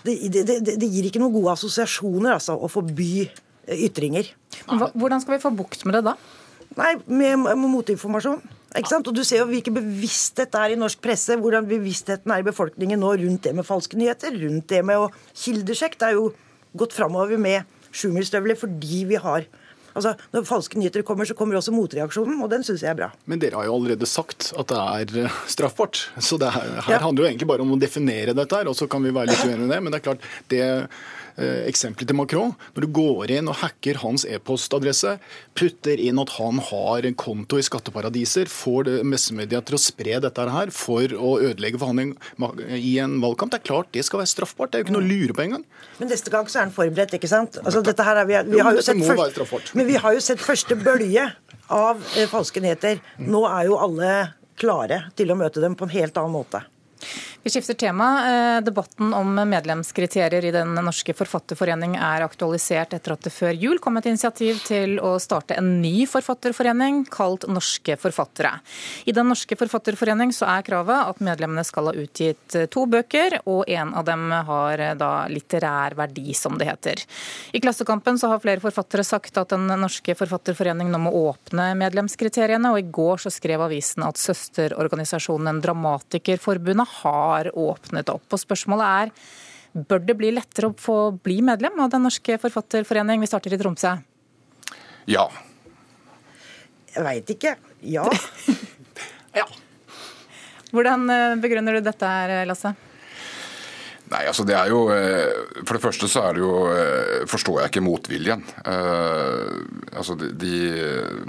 Det, 0.00 0.14
det, 0.32 0.42
det, 0.48 0.74
det 0.80 0.88
gir 0.88 1.10
ikke 1.10 1.20
noen 1.20 1.34
gode 1.34 1.52
assosiasjoner, 1.52 2.38
altså, 2.38 2.54
å 2.56 2.70
forby 2.72 3.26
ytringer. 3.68 4.30
Hvordan 4.94 5.20
skal 5.20 5.34
vi 5.34 5.42
få 5.42 5.52
bukt 5.52 5.84
med 5.84 5.98
det 5.98 6.06
da? 6.06 6.14
Nei, 6.78 6.94
med, 7.06 7.38
med 7.42 7.70
motinformasjon. 7.70 8.42
Ikke 8.78 8.92
sant? 8.92 9.08
Og 9.10 9.16
Du 9.16 9.24
ser 9.26 9.42
jo 9.42 9.48
hvilken 9.50 9.74
bevissthet 9.74 10.52
det 10.52 10.60
er 10.60 10.74
i 10.74 10.78
norsk 10.78 11.00
presse, 11.02 11.34
hvordan 11.40 11.66
bevisstheten 11.70 12.30
er 12.30 12.44
i 12.44 12.46
befolkningen 12.46 13.00
nå 13.02 13.16
rundt 13.18 13.48
det 13.48 13.54
med 13.56 13.66
falske 13.66 13.98
nyheter, 13.98 14.36
rundt 14.44 14.68
det 14.70 14.84
med 14.86 15.02
å 15.02 15.08
kildesjekke. 15.34 15.98
Det 15.98 16.12
er 16.12 16.18
jo 16.20 16.30
gått 16.78 16.94
framover 16.94 17.40
med 17.40 17.66
sjumilsstøvler 17.90 18.58
fordi 18.58 19.02
vi 19.10 19.18
har 19.18 19.48
Altså, 19.90 20.12
Når 20.30 20.44
falske 20.46 20.78
nyheter 20.78 21.02
kommer, 21.02 21.26
så 21.26 21.34
kommer 21.34 21.58
også 21.58 21.72
motreaksjonen, 21.74 22.36
og 22.44 22.50
den 22.52 22.62
syns 22.62 22.84
jeg 22.84 22.92
er 22.92 22.98
bra. 23.00 23.08
Men 23.26 23.40
dere 23.42 23.58
har 23.58 23.66
jo 23.66 23.74
allerede 23.74 24.06
sagt 24.06 24.52
at 24.54 24.70
det 24.70 24.78
er 24.78 25.24
eh, 25.24 25.38
straffbart. 25.50 26.04
Så 26.22 26.38
det 26.38 26.52
her, 26.54 26.76
ja. 26.78 27.00
handler 27.02 27.26
jo 27.26 27.30
egentlig 27.32 27.48
bare 27.50 27.64
om 27.66 27.74
å 27.74 27.80
definere 27.80 28.36
dette 28.38 28.60
her, 28.60 28.70
og 28.70 28.78
så 28.78 28.86
kan 28.90 29.02
vi 29.02 29.10
være 29.14 29.32
litt 29.32 29.42
uenige 29.42 29.66
i 29.66 29.72
det. 29.72 29.80
Men 29.82 29.90
det 29.90 29.98
er 29.98 30.04
klart, 30.06 30.28
det 30.52 30.62
eksempelet 31.68 32.10
til 32.10 32.18
Macron. 32.18 32.54
Når 32.76 32.86
du 32.86 32.90
går 33.00 33.32
inn 33.36 33.50
og 33.50 33.58
hacker 33.62 34.00
hans 34.02 34.26
e-postadresse, 34.28 35.16
putter 35.58 36.00
inn 36.02 36.20
at 36.22 36.34
han 36.36 36.60
har 36.70 37.06
en 37.08 37.18
konto 37.18 37.60
i 37.60 37.64
skatteparadiser, 37.66 38.50
får 38.50 38.90
messemedia 39.06 39.62
til 39.64 39.78
å 39.78 39.82
spre 39.82 40.20
dette 40.22 40.48
her 40.54 40.72
for 40.74 41.14
å 41.16 41.36
ødelegge 41.40 41.80
forhandling 41.80 42.14
i 42.76 42.96
en 43.02 43.18
valgkamp, 43.22 43.52
det 43.54 43.62
er 43.62 43.68
klart 43.70 43.92
det 43.96 44.04
skal 44.06 44.22
være 44.22 44.32
straffbart. 44.32 44.72
Det 44.72 44.80
er 44.80 44.84
jo 44.84 44.88
ikke 44.88 44.96
noe 44.98 45.04
å 45.04 45.10
lure 45.10 45.36
på 45.36 45.46
engang. 45.46 45.64
Men 46.00 46.12
neste 46.12 46.32
gang 46.32 46.48
så 46.50 46.60
er 46.60 46.68
han 46.68 46.74
forberedt, 46.74 47.14
ikke 47.18 47.30
sant? 47.30 47.60
Altså, 47.64 47.84
dette 47.86 48.06
her 48.06 48.22
er, 48.22 48.28
vi, 48.28 48.38
vi 48.56 48.64
har 48.64 48.76
jo 48.76 48.84
sett 48.84 49.04
først, 49.06 49.72
men 49.78 49.88
vi 49.88 49.96
har 50.00 50.16
jo 50.16 50.24
sett 50.24 50.42
første 50.42 50.76
bølge 50.80 51.28
av 51.70 52.02
eh, 52.16 52.28
falske 52.30 52.62
nyheter. 52.62 53.00
Nå 53.22 53.44
er 53.48 53.70
jo 53.70 53.78
alle 53.80 54.12
klare 54.60 55.06
til 55.16 55.32
å 55.32 55.38
møte 55.38 55.62
dem 55.62 55.76
på 55.78 55.86
en 55.86 55.94
helt 55.94 56.18
annen 56.20 56.34
måte. 56.34 56.62
Vi 57.42 57.50
skifter 57.50 57.74
tema. 57.74 58.08
Eh, 58.30 58.60
debatten 58.60 59.14
om 59.14 59.34
medlemskriterier 59.34 60.44
i 60.44 60.50
Den 60.50 60.74
norske 60.74 61.14
forfatterforening 61.16 61.94
er 61.96 62.20
aktualisert 62.20 62.92
etter 62.92 63.14
at 63.14 63.24
det 63.24 63.32
før 63.32 63.56
jul 63.56 63.78
kom 63.80 63.96
et 63.96 64.08
initiativ 64.10 64.60
til 64.66 64.98
å 65.00 65.14
starte 65.22 65.56
en 65.56 65.70
ny 65.80 66.04
forfatterforening 66.10 67.06
kalt 67.10 67.46
Norske 67.48 67.96
forfattere. 67.96 68.52
I 69.08 69.14
Den 69.16 69.30
norske 69.32 69.56
forfatterforening 69.56 70.34
så 70.36 70.50
er 70.52 70.66
kravet 70.66 71.08
at 71.14 71.22
medlemmene 71.24 71.64
skal 71.64 71.88
ha 71.88 71.94
utgitt 71.96 72.58
eh, 72.58 72.68
to 72.68 72.84
bøker, 72.90 73.38
og 73.46 73.64
en 73.72 73.94
av 73.96 74.04
dem 74.04 74.28
har 74.50 74.84
eh, 74.84 74.92
da 75.00 75.24
litterær 75.32 75.96
verdi, 75.96 76.34
som 76.36 76.60
det 76.60 76.68
heter. 76.68 77.00
I 77.56 77.64
Klassekampen 77.64 78.20
så 78.20 78.34
har 78.34 78.44
flere 78.44 78.60
forfattere 78.60 79.06
sagt 79.06 79.40
at 79.40 79.56
Den 79.56 79.64
norske 79.80 80.14
forfatterforening 80.14 80.92
nå 80.92 81.00
må 81.06 81.14
åpne 81.24 81.72
medlemskriteriene, 81.80 82.74
og 82.74 82.84
i 82.84 82.92
går 83.00 83.24
så 83.24 83.32
skrev 83.32 83.64
avisen 83.64 84.04
at 84.04 84.20
søsterorganisasjonen 84.20 85.64
Dramatikerforbundet 85.64 86.89
har 87.00 87.50
åpnet 87.58 88.10
opp. 88.12 88.26
Og 88.30 88.42
spørsmålet 88.42 88.90
er 88.90 89.86
bør 89.90 90.02
det 90.02 90.16
bli 90.18 90.32
lettere 90.34 90.70
å 90.70 90.76
få 90.78 90.98
bli 91.22 91.38
medlem 91.46 91.78
av 91.82 91.92
Den 91.92 92.02
norske 92.06 92.38
forfatterforening? 92.42 93.22
Vi 93.22 93.30
starter 93.30 93.54
i 93.54 93.60
Tromsø. 93.60 93.94
Ja. 95.10 95.28
Jeg 96.90 97.06
veit 97.06 97.34
ikke. 97.36 97.56
Ja. 97.86 98.06
ja. 99.40 99.46
Hvordan 100.70 101.06
eh, 101.10 101.36
begrunner 101.42 101.78
du 101.78 101.86
dette, 101.86 102.10
Lasse? 102.50 102.74
Nei, 104.10 104.24
altså 104.26 104.42
det 104.46 104.56
er 104.58 104.70
jo 104.72 104.80
eh, 104.90 105.60
For 105.62 105.76
det 105.76 105.82
første 105.84 106.08
så 106.10 106.24
er 106.26 106.34
det 106.34 106.42
jo 106.42 106.54
eh, 106.72 107.22
Forstår 107.30 107.60
jeg 107.60 107.70
ikke 107.70 107.84
motviljen. 107.84 108.42
Uh, 108.66 109.62
altså 109.94 110.16
de, 110.18 110.30
de 110.40 110.54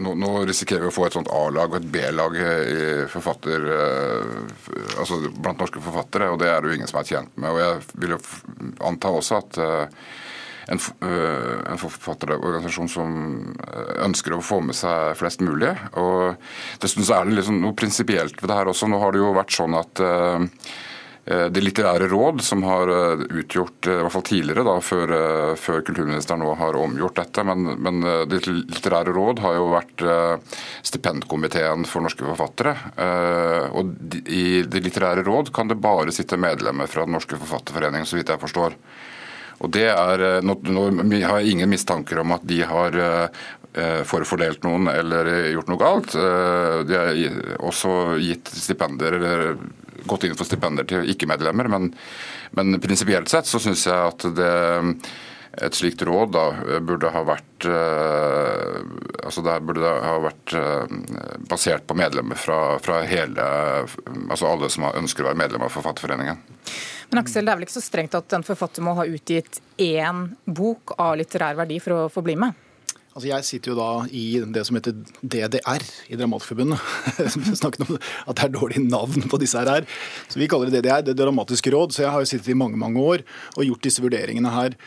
nå, 0.01 0.15
nå, 0.17 0.31
risikerer 0.49 0.87
vi 0.87 0.89
å 0.89 0.95
få 0.95 1.05
et 1.05 1.15
sånt 1.17 1.29
A-lag 1.33 1.69
og 1.69 1.77
et 1.77 1.87
B-lag 1.93 2.35
i 2.39 2.81
forfatter 3.11 3.65
altså 4.99 5.19
blant 5.35 5.61
norske 5.61 5.81
forfattere, 5.83 6.29
og 6.31 6.39
det 6.41 6.49
er 6.49 6.61
det 6.61 6.71
jo 6.71 6.77
ingen 6.79 6.89
som 6.89 6.99
er 7.01 7.09
tjent 7.09 7.33
med. 7.35 7.51
Og 7.51 7.59
jeg 7.61 8.01
vil 8.03 8.15
jo 8.15 8.19
anta 8.87 9.11
også 9.13 9.39
at 9.41 9.59
en, 9.61 10.81
en, 10.81 11.81
forfatterorganisasjon 11.81 12.91
som 12.91 13.17
ønsker 14.05 14.37
å 14.37 14.43
få 14.45 14.61
med 14.65 14.77
seg 14.77 15.17
flest 15.19 15.43
mulig. 15.45 15.73
og 15.99 16.37
Dessuten 16.83 17.07
så 17.07 17.19
er 17.19 17.27
det 17.27 17.39
liksom 17.41 17.59
noe 17.63 17.77
prinsipielt 17.77 18.39
ved 18.39 18.51
det 18.51 18.61
her 18.61 18.71
også. 18.71 18.89
Nå 18.89 19.01
har 19.03 19.13
det 19.13 19.23
jo 19.23 19.35
vært 19.37 19.57
sånn 19.57 19.77
at 19.77 20.05
Eh, 20.05 20.90
det 21.23 21.61
litterære 21.61 22.07
råd, 22.09 22.41
som 22.41 22.63
har 22.65 22.89
eh, 22.89 23.19
utgjort, 23.29 23.87
eh, 23.87 23.93
i 23.93 24.01
hvert 24.01 24.13
fall 24.15 24.23
tidligere, 24.25 24.63
da, 24.65 24.73
før, 24.81 25.11
før 25.59 25.83
kulturministeren 25.85 26.41
nå 26.41 26.55
har 26.57 26.77
omgjort 26.79 27.19
dette, 27.19 27.43
men, 27.45 27.67
men, 27.77 28.01
Det 28.31 28.39
litterære 28.49 29.13
råd 29.13 29.41
har 29.43 29.57
jo 29.59 29.67
vært 29.69 30.01
stipendkomiteen 30.87 31.85
for 31.85 32.01
norske 32.01 32.25
forfattere. 32.25 32.73
Og 33.77 33.91
I 34.25 34.63
Det 34.65 34.81
litterære 34.81 35.23
råd 35.27 35.51
kan 35.53 35.69
det 35.69 35.77
bare 35.81 36.13
sitte 36.15 36.39
medlemmer 36.41 36.89
fra 36.89 37.05
Den 37.05 37.13
norske 37.17 37.37
forfatterforening, 37.37 38.07
så 38.09 38.17
vidt 38.17 38.31
jeg 38.33 38.41
forstår. 38.41 38.77
Og 39.61 39.69
det 39.69 39.87
er, 39.91 40.41
nå 40.41 40.57
har 41.21 41.41
jeg 41.41 41.51
ingen 41.53 41.69
mistanker 41.69 42.23
om 42.23 42.33
at 42.33 42.47
de 42.49 42.63
har 42.65 42.97
forfordelt 44.09 44.65
noen 44.65 44.89
eller 44.91 45.29
gjort 45.53 45.69
noe 45.69 45.81
galt. 45.81 46.15
De 46.89 46.97
har 46.97 47.61
også 47.61 48.17
gitt 48.23 48.49
stipender 48.57 49.19
eller 49.19 49.53
gått 50.07 50.27
inn 50.27 50.37
for 50.37 50.47
stipender 50.47 50.87
til 50.87 51.09
ikke-medlemmer, 51.13 51.69
men, 51.71 51.91
men 52.57 52.79
prinsipielt 52.83 53.31
sett 53.31 53.49
så 53.49 53.61
syns 53.61 53.87
jeg 53.87 54.07
at 54.13 54.25
det 54.37 54.53
et 55.59 55.75
slikt 55.75 56.01
råd 56.07 56.31
da 56.31 56.45
burde 56.79 57.09
ha 57.11 57.21
vært 57.27 57.65
eh, 57.67 58.77
altså 59.25 59.43
burde 59.43 59.89
ha 60.05 60.13
vært 60.23 60.53
eh, 60.55 60.93
basert 61.51 61.83
på 61.87 61.97
medlemmer 61.99 62.39
fra, 62.39 62.79
fra, 62.79 63.01
hele 63.03 63.47
altså 64.31 64.47
alle 64.47 64.71
som 64.71 64.87
ønsker 64.93 65.25
å 65.25 65.31
være 65.31 65.41
medlem 65.43 65.67
av 65.67 65.73
Forfatterforeningen. 65.75 66.39
Men 67.11 67.19
Aksel, 67.19 67.43
det 67.43 67.51
er 67.51 67.59
vel 67.59 67.67
ikke 67.67 67.79
så 67.81 67.83
strengt 67.83 68.15
at 68.15 68.37
en 68.37 68.47
forfatter 68.47 68.85
må 68.85 68.95
ha 68.95 69.03
utgitt 69.03 69.59
én 69.81 70.29
bok 70.47 70.95
av 70.95 71.17
litterær 71.19 71.59
verdi 71.59 71.81
for 71.83 71.97
å 71.97 72.11
få 72.11 72.23
bli 72.23 72.37
med? 72.39 72.55
Altså 73.11 73.27
Jeg 73.27 73.43
sitter 73.43 73.73
jo 73.73 73.75
da 73.75 73.89
i 74.15 74.23
det 74.55 74.61
som 74.67 74.77
heter 74.77 74.95
DDR 75.19 75.83
i 76.07 76.15
Dramatikerforbundet. 76.15 76.79
Snakket 77.59 77.83
om 77.83 77.97
at 77.97 78.37
det 78.37 78.45
er 78.45 78.53
dårlig 78.53 78.83
navn 78.85 79.25
på 79.27 79.39
disse 79.41 79.59
her. 79.59 79.87
Så 80.31 80.39
Vi 80.39 80.47
kaller 80.51 80.71
det 80.71 80.79
DDR, 80.79 81.03
Det 81.03 81.17
dramatiske 81.19 81.73
råd. 81.75 81.91
Så 81.91 82.05
jeg 82.05 82.13
har 82.13 82.23
jo 82.23 82.29
sittet 82.29 82.53
i 82.53 82.55
mange 82.55 82.79
mange 82.79 83.03
år 83.03 83.25
og 83.57 83.65
gjort 83.67 83.83
disse 83.83 84.03
vurderingene 84.03 84.53
her. 84.55 84.77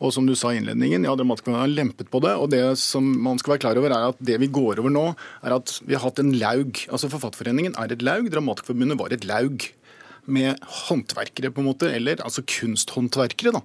Og 0.00 0.14
som 0.16 0.24
du 0.24 0.32
sa 0.32 0.54
i 0.54 0.62
innledningen, 0.62 1.04
ja, 1.04 1.12
Dramatikerforbundet 1.12 1.60
har 1.60 1.74
lempet 1.76 2.08
på 2.08 2.22
det. 2.24 2.32
Og 2.40 2.48
det 2.54 2.62
som 2.80 3.04
man 3.26 3.40
skal 3.42 3.54
være 3.54 3.64
klar 3.66 3.80
over, 3.80 3.92
er 3.92 4.14
at 4.14 4.22
det 4.32 4.38
vi 4.40 4.48
går 4.48 4.80
over 4.80 4.94
nå, 4.94 5.10
er 5.44 5.56
at 5.58 5.76
vi 5.84 5.98
har 5.98 6.06
hatt 6.06 6.22
en 6.24 6.32
laug. 6.40 6.86
Altså 6.88 7.12
Forfatterforeningen 7.12 7.76
er 7.76 7.92
et 7.92 8.06
laug, 8.06 8.30
Dramatikerforbundet 8.32 9.00
var 9.02 9.12
et 9.12 9.28
laug. 9.28 9.68
Med 10.24 10.56
håndverkere, 10.88 11.52
på 11.52 11.60
en 11.60 11.68
måte, 11.68 11.92
eller 11.92 12.22
altså 12.24 12.40
kunsthåndverkere. 12.48 13.52
da 13.58 13.60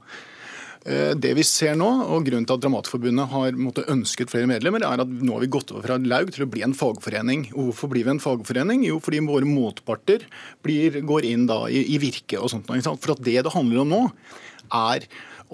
det 0.86 1.32
vi 1.36 1.44
ser 1.46 1.76
nå, 1.78 1.88
og 2.08 2.24
grunnen 2.26 2.46
til 2.48 2.56
at 2.56 2.62
Dramatforbundet 2.64 3.32
har 3.34 3.58
måttet 3.60 3.90
ønsket 3.92 4.32
flere 4.32 4.48
medlemmer, 4.50 4.86
er 4.88 5.04
at 5.04 5.10
nå 5.12 5.36
har 5.36 5.44
vi 5.44 5.50
gått 5.52 5.74
over 5.76 5.84
fra 5.86 5.98
laug 6.00 6.32
til 6.34 6.46
å 6.46 6.50
bli 6.50 6.64
en 6.66 6.76
fagforening. 6.78 7.50
Og 7.52 7.70
hvorfor 7.70 7.92
blir 7.92 8.08
vi 8.08 8.14
en 8.16 8.22
fagforening? 8.24 8.86
Jo, 8.88 9.02
fordi 9.04 9.20
våre 9.28 9.50
motparter 9.50 10.24
blir, 10.66 11.02
går 11.06 11.28
inn 11.28 11.50
da 11.52 11.66
i, 11.68 11.84
i 11.94 12.00
virke 12.02 12.40
og 12.40 12.54
sånt. 12.54 12.72
For 13.04 13.14
at 13.14 13.26
det 13.28 13.42
det 13.44 13.54
handler 13.54 13.84
om 13.84 13.92
nå, 13.92 14.02
er 14.70 15.06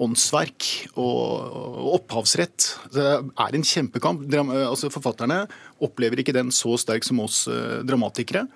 åndsverk 0.02 0.66
og, 1.00 1.92
opphavsrett. 1.96 2.68
Det 2.92 3.06
er 3.06 3.56
en 3.56 3.66
kjempekamp. 3.66 4.26
Altså, 4.52 4.90
forfatterne 4.92 5.44
opplever 5.84 6.20
ikke 6.20 6.36
den 6.36 6.52
så 6.54 6.76
sterk 6.80 7.06
som 7.06 7.22
oss 7.24 7.44
eh, 7.50 7.80
dramatikere. 7.86 8.46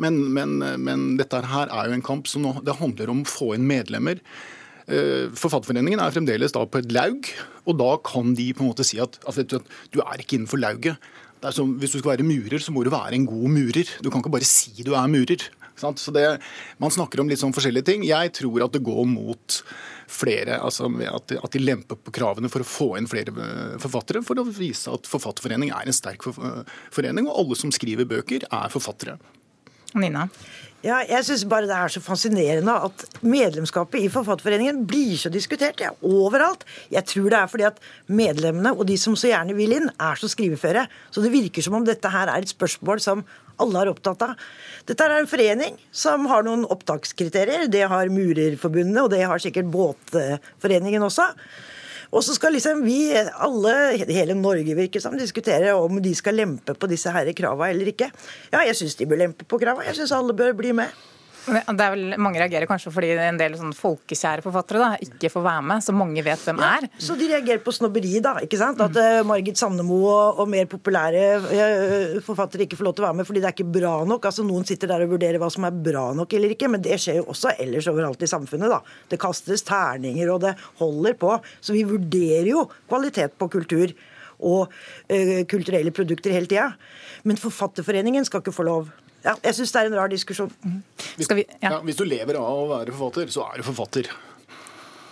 Men, 0.00 0.18
men, 0.34 0.58
men, 0.82 1.06
dette 1.20 1.42
her 1.50 1.70
er 1.70 1.90
jo 1.90 1.98
en 1.98 2.06
kamp 2.06 2.30
som 2.30 2.44
nå, 2.44 2.56
det 2.66 2.78
handler 2.78 3.12
om 3.12 3.22
å 3.22 3.30
få 3.30 3.54
inn 3.56 3.68
medlemmer. 3.68 4.22
Eh, 4.90 5.30
Forfatterforeningen 5.38 6.02
er 6.02 6.14
fremdeles 6.14 6.54
da 6.56 6.64
på 6.66 6.82
et 6.82 6.90
laug, 6.94 7.30
og 7.64 7.78
da 7.78 7.90
kan 8.06 8.34
de 8.38 8.50
på 8.56 8.64
en 8.64 8.72
måte 8.72 8.86
si 8.86 8.98
at, 9.02 9.20
at 9.22 9.56
du 9.94 10.00
er 10.02 10.22
ikke 10.22 10.38
innenfor 10.38 10.60
lauget. 10.62 10.98
Som, 11.56 11.78
hvis 11.80 11.94
du 11.94 12.02
skal 12.02 12.18
være 12.18 12.26
murer, 12.26 12.60
så 12.60 12.72
må 12.74 12.82
du 12.84 12.90
være 12.92 13.16
en 13.16 13.24
god 13.28 13.48
murer. 13.48 13.88
Du 14.04 14.10
kan 14.10 14.20
ikke 14.20 14.34
bare 14.34 14.48
si 14.48 14.84
du 14.84 14.92
er 14.92 15.08
murer. 15.08 15.46
Så 15.80 16.12
det, 16.12 16.24
Man 16.76 16.92
snakker 16.92 17.22
om 17.22 17.30
litt 17.30 17.40
sånn 17.40 17.54
forskjellige 17.56 17.86
ting. 17.88 18.02
Jeg 18.04 18.34
tror 18.36 18.66
at 18.66 18.74
det 18.74 18.82
går 18.84 19.06
mot 19.08 19.60
flere, 20.10 20.58
altså 20.60 20.90
at, 21.06 21.32
at 21.38 21.52
de 21.54 21.62
lemper 21.62 21.96
på 21.96 22.12
kravene 22.12 22.50
for 22.50 22.60
å 22.60 22.68
få 22.68 22.88
inn 22.98 23.08
flere 23.08 23.32
eh, 23.32 23.76
forfattere, 23.80 24.24
for 24.26 24.42
å 24.42 24.44
vise 24.44 24.92
at 24.92 25.08
Forfatterforening 25.08 25.70
er 25.72 25.86
en 25.86 25.96
sterk 25.96 26.26
forening, 26.26 27.30
og 27.30 27.44
alle 27.44 27.56
som 27.56 27.72
skriver 27.72 28.08
bøker, 28.10 28.44
er 28.50 28.74
forfattere. 28.74 29.16
Nina? 29.98 30.28
Ja, 30.80 31.02
jeg 31.04 31.26
syns 31.26 31.42
bare 31.44 31.68
det 31.68 31.76
er 31.76 31.92
så 31.92 32.00
fascinerende 32.00 32.72
at 32.86 33.02
medlemskapet 33.20 34.00
i 34.00 34.08
Forfatterforeningen 34.08 34.86
blir 34.88 35.12
så 35.20 35.28
diskutert 35.32 35.82
ja, 35.84 35.90
overalt. 36.00 36.64
Jeg 36.88 37.04
tror 37.10 37.26
det 37.28 37.36
er 37.36 37.50
fordi 37.52 37.66
at 37.68 37.82
medlemmene 38.08 38.72
og 38.72 38.86
de 38.88 38.96
som 39.00 39.12
så 39.18 39.28
gjerne 39.28 39.56
vil 39.58 39.74
inn, 39.76 39.90
er 40.00 40.16
så 40.16 40.30
skriveføre. 40.32 40.86
Så 41.12 41.20
det 41.20 41.34
virker 41.34 41.66
som 41.66 41.76
om 41.76 41.84
dette 41.84 42.08
her 42.08 42.32
er 42.32 42.40
et 42.40 42.54
spørsmål 42.54 43.02
som 43.04 43.26
alle 43.60 43.82
er 43.82 43.90
opptatt 43.92 44.24
av. 44.24 44.46
Dette 44.88 45.04
er 45.04 45.18
en 45.18 45.28
forening 45.28 45.76
som 45.92 46.24
har 46.30 46.48
noen 46.48 46.64
opptakskriterier. 46.64 47.68
Det 47.68 47.84
har 47.92 48.14
Murerforbundet, 48.14 49.02
og 49.04 49.12
det 49.12 49.26
har 49.28 49.44
sikkert 49.44 49.68
Båtforeningen 49.74 51.04
også. 51.04 51.28
Og 52.10 52.24
så 52.26 52.34
skal 52.34 52.56
liksom 52.56 52.82
vi 52.82 53.12
alle, 53.14 53.74
hele 54.10 54.34
Norge 54.34 54.74
virker 54.74 55.02
som, 55.02 55.14
diskutere 55.18 55.76
om 55.78 56.00
de 56.02 56.14
skal 56.18 56.34
lempe 56.40 56.74
på 56.74 56.90
disse 56.90 57.12
her 57.14 57.30
krava 57.38 57.70
eller 57.70 57.92
ikke. 57.92 58.10
Ja, 58.50 58.64
jeg 58.66 58.76
syns 58.80 58.98
de 58.98 59.06
bør 59.06 59.22
lempe 59.22 59.46
på 59.46 59.60
krava. 59.62 59.86
Jeg 59.86 60.00
syns 60.00 60.14
alle 60.16 60.34
bør 60.34 60.56
bli 60.58 60.74
med. 60.74 60.90
Det 61.46 61.84
er 61.84 61.92
vel, 61.94 62.14
Mange 62.20 62.40
reagerer 62.42 62.68
kanskje 62.68 62.92
fordi 62.92 63.10
en 63.24 63.38
del 63.40 63.56
sånn 63.58 63.72
folkekjære 63.76 64.44
forfattere 64.44 64.82
da, 64.82 64.90
ikke 65.04 65.30
får 65.32 65.44
være 65.46 65.64
med, 65.70 65.84
så 65.84 65.94
mange 65.96 66.24
vet 66.26 66.42
hvem 66.44 66.60
ja, 66.60 66.70
er. 66.78 66.88
Så 67.00 67.16
de 67.18 67.28
reagerer 67.30 67.62
på 67.64 67.74
snobberi, 67.74 68.12
da. 68.24 68.36
ikke 68.44 68.60
sant? 68.60 68.82
At 68.84 68.96
uh, 68.98 69.22
Margit 69.28 69.60
Sandemo 69.60 70.00
og, 70.04 70.42
og, 70.42 70.50
mer 70.50 70.68
populære 70.70 71.24
uh, 71.40 72.20
forfattere 72.26 72.66
ikke 72.66 72.78
får 72.80 72.90
lov 72.90 72.96
til 72.98 73.06
å 73.06 73.08
være 73.08 73.20
med 73.20 73.30
fordi 73.30 73.42
det 73.42 73.50
er 73.50 73.56
ikke 73.56 73.76
bra 73.78 73.94
nok. 74.08 74.30
Altså 74.30 74.46
Noen 74.46 74.68
sitter 74.68 74.92
der 74.92 75.06
og 75.06 75.14
vurderer 75.16 75.40
hva 75.42 75.50
som 75.52 75.66
er 75.68 75.82
bra 75.88 76.06
nok 76.16 76.36
eller 76.36 76.54
ikke, 76.54 76.70
men 76.72 76.84
det 76.84 77.00
skjer 77.00 77.20
jo 77.20 77.28
også 77.32 77.54
ellers 77.56 77.90
overalt 77.90 78.24
i 78.24 78.30
samfunnet. 78.30 78.72
da. 78.72 78.80
Det 79.10 79.20
kastes 79.22 79.64
terninger, 79.66 80.30
og 80.32 80.44
det 80.44 80.56
holder 80.80 81.18
på. 81.20 81.34
Så 81.60 81.76
vi 81.76 81.86
vurderer 81.88 82.52
jo 82.52 82.66
kvalitet 82.90 83.36
på 83.40 83.50
kultur 83.52 83.94
og 84.40 84.72
uh, 84.72 85.40
kulturelle 85.50 85.92
produkter 85.94 86.34
hele 86.36 86.50
tida. 86.50 86.72
Men 87.28 87.40
Forfatterforeningen 87.40 88.26
skal 88.28 88.44
ikke 88.44 88.56
få 88.56 88.66
lov. 88.68 88.90
Ja, 89.24 89.36
jeg 89.44 89.56
syns 89.58 89.74
det 89.74 89.82
er 89.82 89.90
en 89.90 89.96
rar 89.98 90.10
diskusjon. 90.10 90.50
Hvis, 91.18 91.28
vi, 91.28 91.44
ja. 91.60 91.76
Ja, 91.76 91.78
hvis, 91.84 91.98
du 91.98 92.06
lever 92.08 92.38
av 92.40 92.64
å 92.64 92.68
være 92.70 92.94
forfatter, 92.94 93.32
så 93.32 93.46
er 93.50 93.60
du 93.60 93.66
forfatter. 93.66 94.10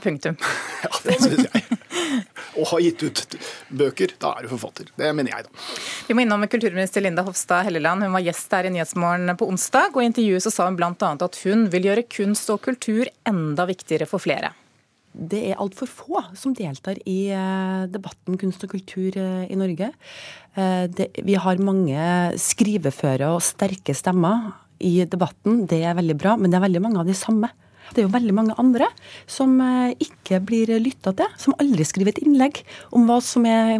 Punktum. 0.02 0.38
ja, 0.84 0.92
det 1.04 1.16
syns 1.20 1.48
jeg. 1.48 1.78
Og 2.58 2.70
har 2.72 2.80
gitt 2.82 3.02
ut 3.04 3.36
bøker, 3.80 4.14
da 4.22 4.32
er 4.38 4.46
du 4.46 4.52
forfatter. 4.54 4.88
Det 4.98 5.10
mener 5.14 5.34
jeg, 5.34 5.46
da. 5.46 5.66
Vi 6.08 6.16
må 6.16 6.24
innom 6.24 6.46
kulturminister 6.50 7.04
Linda 7.04 7.22
Hofstad 7.26 7.66
Helleland. 7.68 8.06
Hun 8.06 8.16
var 8.16 8.24
gjest 8.24 8.56
her 8.56 8.66
i 8.66 8.72
Nyhetsmorgen 8.74 9.36
på 9.38 9.50
onsdag, 9.50 9.92
og 9.92 10.02
i 10.02 10.08
intervjuet 10.08 10.46
så 10.46 10.54
sa 10.54 10.70
hun 10.70 10.78
bl.a. 10.78 10.94
at 10.94 11.42
hun 11.44 11.68
vil 11.74 11.90
gjøre 11.90 12.08
kunst 12.08 12.48
og 12.54 12.64
kultur 12.64 13.10
enda 13.28 13.68
viktigere 13.68 14.08
for 14.08 14.22
flere 14.22 14.54
det 15.18 15.40
er 15.50 15.58
altfor 15.58 15.88
få 15.90 16.20
som 16.38 16.54
deltar 16.54 16.98
i 17.08 17.30
eh, 17.34 17.86
debatten 17.90 18.38
kunst 18.38 18.62
og 18.64 18.72
kultur 18.74 19.16
eh, 19.18 19.48
i 19.50 19.56
Norge. 19.58 19.90
Eh, 20.58 20.86
det, 20.90 21.12
vi 21.24 21.36
har 21.38 21.60
mange 21.62 21.98
skriveføre 22.40 23.30
og 23.36 23.44
sterke 23.46 23.94
stemmer 23.94 24.50
i 24.82 24.98
debatten, 25.06 25.64
det 25.70 25.82
er 25.86 25.98
veldig 25.98 26.16
bra, 26.18 26.36
men 26.38 26.50
det 26.50 26.58
er 26.58 26.66
veldig 26.66 26.82
mange 26.82 27.02
av 27.02 27.08
de 27.08 27.16
samme. 27.18 27.50
Det 27.92 28.02
er 28.02 28.08
jo 28.08 28.14
veldig 28.16 28.34
mange 28.36 28.56
andre 28.60 28.88
som 29.30 29.54
eh, 29.62 29.94
ikke 30.02 30.42
blir 30.48 30.74
lytta 30.82 31.14
til, 31.18 31.30
som 31.38 31.56
aldri 31.62 31.86
skriver 31.86 32.14
et 32.14 32.24
innlegg 32.24 32.64
om 32.90 33.06
hva 33.08 33.22
som 33.24 33.46
er 33.48 33.78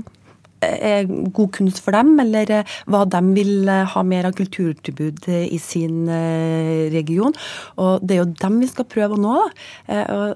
er 0.58 1.04
god 1.06 1.52
kunst 1.54 1.78
for 1.85 1.94
dem, 1.94 2.16
eller 2.18 2.50
eh, 2.50 2.73
hva 2.90 3.04
de 3.06 3.20
vil 3.30 3.70
ha 3.70 4.00
mer 4.02 4.26
av 4.26 4.32
kulturtilbud 4.35 5.28
i 5.30 5.58
sin 5.62 6.11
region. 6.90 7.37
Og 7.78 8.02
Det 8.02 8.16
er 8.16 8.25
jo 8.25 8.32
dem 8.42 8.56
vi 8.64 8.70
skal 8.73 8.88
prøve 8.90 9.14
å 9.14 9.23
nå, 9.23 9.37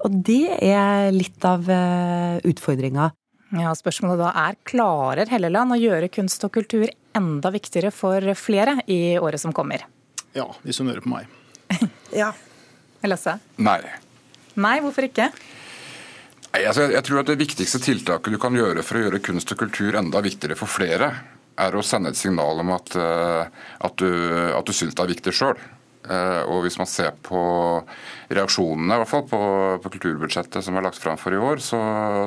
og 0.07 0.15
det 0.23 0.45
er 0.63 1.11
litt 1.11 1.43
av 1.43 1.67
utfordringa. 1.67 3.09
Ja, 3.53 3.69
Spørsmålet 3.77 4.17
da 4.17 4.31
er 4.47 4.55
klarer 4.65 5.29
Helleland 5.29 5.75
å 5.75 5.77
gjøre 5.77 6.09
kunst 6.13 6.41
og 6.47 6.55
kultur 6.55 6.87
enda 7.13 7.51
viktigere 7.53 7.91
for 7.93 8.33
flere 8.33 8.79
i 8.89 9.17
året 9.21 9.41
som 9.43 9.53
kommer? 9.53 9.83
Ja, 10.33 10.47
hvis 10.65 10.79
hun 10.81 10.89
hører 10.89 11.05
på 11.05 11.11
meg. 11.11 11.29
ja. 12.21 12.31
Lasse? 13.05 13.35
Nei. 13.61 13.77
Nei, 14.57 14.77
hvorfor 14.81 15.05
ikke? 15.05 15.27
Nei, 16.53 16.63
altså, 16.69 16.87
jeg 16.93 17.05
tror 17.05 17.21
at 17.21 17.29
Det 17.29 17.37
viktigste 17.41 17.81
tiltaket 17.83 18.33
du 18.33 18.39
kan 18.41 18.55
gjøre 18.57 18.85
for 18.85 18.97
å 18.97 19.05
gjøre 19.05 19.21
kunst 19.25 19.53
og 19.53 19.59
kultur 19.59 19.99
enda 19.99 20.21
viktigere 20.23 20.57
for 20.57 20.71
flere, 20.71 21.11
er 21.59 21.75
å 21.77 21.85
sende 21.85 22.09
et 22.09 22.17
signal 22.17 22.63
om 22.63 22.73
at, 22.73 22.95
eh, 22.97 23.65
at 23.85 23.97
du, 24.01 24.09
at 24.49 24.65
du 24.65 24.73
syns 24.73 24.95
det 24.97 25.03
er 25.03 25.13
viktig 25.13 25.33
sjøl. 25.35 25.59
Eh, 26.03 26.41
og 26.51 26.65
hvis 26.65 26.79
man 26.79 26.89
ser 26.89 27.13
på 27.23 27.41
reaksjonene 28.33 28.95
i 28.95 29.01
hvert 29.03 29.11
fall 29.11 29.27
på, 29.29 29.41
på 29.83 29.91
kulturbudsjettet 29.95 30.65
som 30.65 30.75
er 30.75 30.87
lagt 30.87 30.99
fram 30.99 31.19
for 31.19 31.35
i 31.35 31.39
år, 31.39 31.63
så, 31.63 31.79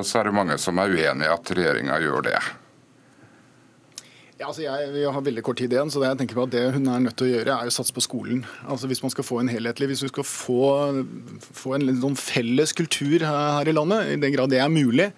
så 0.05 0.21
er 0.21 0.29
det 0.29 0.37
mange 0.37 0.57
som 0.61 0.79
er 0.81 0.93
uenig 0.93 1.27
i 1.27 1.33
at 1.33 1.53
regjeringa 1.53 1.99
gjør 2.01 2.25
det. 2.31 2.39
Ja, 4.37 4.51
altså 4.51 4.61
jeg, 4.61 4.89
Vi 4.93 5.03
har 5.09 5.23
veldig 5.25 5.41
kort 5.45 5.57
tid 5.57 5.71
igjen, 5.73 5.89
så 5.89 6.01
det 6.01 6.11
jeg 6.11 6.19
tenker 6.19 6.37
på 6.37 6.45
at 6.45 6.53
det 6.53 6.63
hun 6.75 6.89
er 6.93 7.01
nødt 7.01 7.17
til 7.17 7.25
å 7.25 7.31
gjøre, 7.31 7.55
er 7.57 7.69
å 7.69 7.73
satse 7.73 7.93
på 7.93 8.03
skolen. 8.05 8.43
Altså 8.69 8.89
Hvis 8.89 9.01
man 9.01 9.13
skal 9.13 9.25
få 9.25 9.39
en 9.41 9.49
helhetlig, 9.49 9.89
hvis 9.91 10.03
vi 10.05 10.11
skal 10.11 10.27
få, 10.29 10.61
få 11.41 11.73
en 11.77 11.89
en 11.89 12.19
felles 12.21 12.73
kultur 12.77 13.25
her 13.25 13.69
i 13.69 13.73
landet, 13.73 14.13
i 14.13 14.19
den 14.21 14.35
grad 14.35 14.53
det 14.53 14.61
er 14.61 14.69
mulig, 14.69 15.09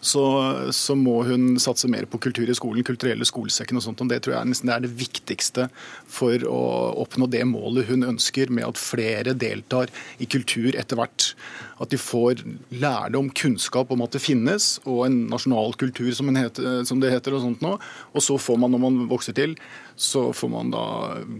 så, 0.00 0.24
så, 0.72 0.96
må 0.96 1.20
hun 1.28 1.58
satse 1.60 1.88
mer 1.92 2.06
på 2.08 2.20
kultur 2.24 2.48
i 2.48 2.56
skolen, 2.56 2.84
kulturelle 2.86 3.26
skolesekken 3.28 3.78
og 3.78 3.84
sånt. 3.84 4.00
Og 4.00 4.08
det 4.10 4.22
tror 4.24 4.38
jeg 4.38 4.50
nesten 4.50 4.72
er 4.72 4.84
det 4.84 4.92
viktigste 4.96 5.68
for 6.08 6.46
å 6.48 6.60
oppnå 7.02 7.28
det 7.30 7.42
målet 7.48 7.90
hun 7.90 8.06
ønsker 8.08 8.52
med 8.52 8.66
at 8.68 8.80
flere 8.80 9.36
deltar 9.36 9.92
i 10.18 10.28
kultur 10.30 10.72
etter 10.72 11.00
hvert. 11.00 11.32
At 11.80 11.92
de 11.92 12.00
får 12.00 12.44
lærdom, 12.72 13.30
kunnskap 13.36 13.92
om 13.92 14.04
at 14.04 14.16
det 14.16 14.24
finnes, 14.24 14.72
og 14.86 15.04
en 15.06 15.20
nasjonal 15.32 15.76
kultur 15.80 16.10
som, 16.16 16.32
heter, 16.36 16.82
som 16.88 17.00
det 17.00 17.12
heter. 17.12 17.36
Og 17.36 17.44
sånt 17.44 17.64
nå. 17.64 17.76
Og 18.14 18.24
så 18.24 18.38
får 18.40 18.60
man, 18.60 18.72
når 18.72 18.84
man 18.86 19.04
vokser 19.12 19.36
til, 19.36 19.56
så 20.00 20.30
får 20.36 20.52
man 20.52 20.72
da 20.72 20.84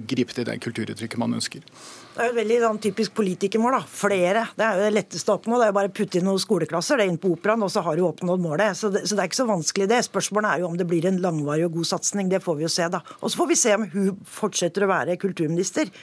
gripe 0.09 0.37
til 0.37 0.49
det 0.49 0.61
kulturuttrykket 0.65 1.21
man 1.21 1.41
ønsker. 1.41 1.65
Det 2.11 2.25
er 2.25 2.27
jo 2.27 2.33
et 2.35 2.39
veldig 2.41 2.57
sånn, 2.65 2.79
typisk 2.83 3.13
politikermål. 3.17 3.77
da. 3.79 3.81
Flere. 3.87 4.43
Det 4.59 4.65
er 4.67 4.79
jo 4.79 4.87
det 4.87 4.95
letteste 4.97 5.31
å 5.31 5.37
oppnå. 5.39 5.59
Det 5.61 5.67
er 5.67 5.71
jo 5.71 5.77
bare 5.79 5.91
å 5.91 5.95
putte 5.95 6.19
inn 6.19 6.27
noen 6.27 6.43
skoleklasser 6.43 6.99
det 6.99 7.07
er 7.07 7.13
inn 7.13 7.21
på 7.23 7.31
operaen, 7.37 7.63
og 7.63 7.71
så 7.71 7.85
har 7.87 7.97
du 7.97 8.03
oppnådd 8.09 8.43
målet. 8.43 8.77
Så 8.77 8.91
det, 8.91 9.05
så 9.07 9.15
det, 9.15 9.23
er 9.23 9.31
ikke 9.31 9.41
så 9.41 9.47
vanskelig 9.49 9.87
det. 9.93 10.01
Spørsmålet 10.09 10.51
er 10.51 10.65
jo 10.65 10.73
om 10.73 10.77
det 10.81 10.89
blir 10.91 11.07
en 11.07 11.23
langvarig 11.23 11.69
og 11.69 11.79
god 11.79 11.91
satsing. 11.93 12.29
Det 12.33 12.43
får 12.43 12.59
vi 12.59 12.67
jo 12.67 12.73
se, 12.73 12.89
da. 12.91 13.01
Og 13.21 13.31
så 13.31 13.41
får 13.41 13.51
vi 13.53 13.61
se 13.63 13.77
om 13.79 13.87
hun 13.95 14.11
fortsetter 14.27 14.85
å 14.85 14.91
være 14.91 15.17
kulturminister 15.23 15.95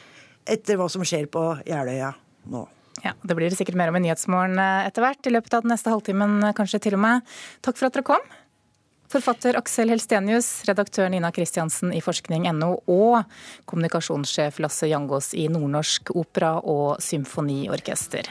etter 0.48 0.80
hva 0.80 0.88
som 0.90 1.04
skjer 1.04 1.28
på 1.32 1.44
Jeløya 1.68 2.14
nå. 2.54 2.64
Ja, 3.04 3.14
Det 3.22 3.36
blir 3.38 3.52
det 3.52 3.60
sikkert 3.60 3.78
mer 3.78 3.92
om 3.92 4.00
i 4.00 4.02
Nyhetsmorgen 4.08 4.58
eh, 4.58 4.88
etter 4.88 5.04
hvert, 5.06 5.28
i 5.28 5.34
løpet 5.34 5.54
av 5.54 5.66
den 5.66 5.74
neste 5.76 5.92
halvtimen 5.94 6.40
eh, 6.48 6.56
kanskje 6.58 6.82
til 6.88 6.98
og 6.98 7.04
med. 7.04 7.36
Takk 7.66 7.78
for 7.78 7.90
at 7.90 7.98
dere 7.98 8.08
kom. 8.08 8.24
Forfatter 9.08 9.56
Aksel 9.56 9.94
Helstenius, 9.94 10.50
redaktør 10.68 11.08
Nina 11.08 11.30
Kristiansen 11.32 11.94
i 11.96 12.02
forskning.no 12.04 12.74
og 12.92 13.22
kommunikasjonssjef 13.70 14.60
Lasse 14.60 14.90
Jangås 14.92 15.32
i 15.32 15.46
Nordnorsk 15.52 16.12
Opera 16.20 16.58
og 16.60 17.00
Symfoniorkester. 17.04 18.28